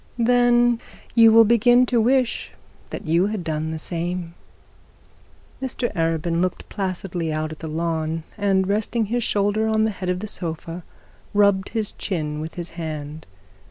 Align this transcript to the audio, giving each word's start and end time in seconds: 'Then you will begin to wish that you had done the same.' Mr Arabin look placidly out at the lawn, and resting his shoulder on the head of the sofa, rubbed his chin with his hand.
'Then 0.17 0.79
you 1.13 1.31
will 1.31 1.43
begin 1.45 1.85
to 1.85 2.01
wish 2.01 2.51
that 2.89 3.05
you 3.05 3.27
had 3.27 3.43
done 3.43 3.69
the 3.69 3.77
same.' 3.77 4.33
Mr 5.61 5.93
Arabin 5.93 6.41
look 6.41 6.67
placidly 6.69 7.31
out 7.31 7.51
at 7.51 7.59
the 7.59 7.67
lawn, 7.67 8.23
and 8.35 8.67
resting 8.67 9.05
his 9.05 9.23
shoulder 9.23 9.67
on 9.67 9.83
the 9.83 9.91
head 9.91 10.09
of 10.09 10.19
the 10.19 10.25
sofa, 10.25 10.81
rubbed 11.35 11.69
his 11.69 11.91
chin 11.91 12.39
with 12.39 12.55
his 12.55 12.71
hand. 12.71 13.27